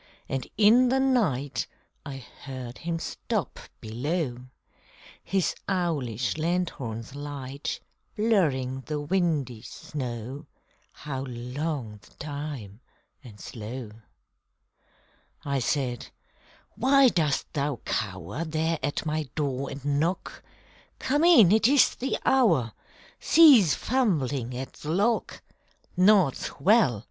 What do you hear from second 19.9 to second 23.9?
knock? Come in! It is the hour! Cease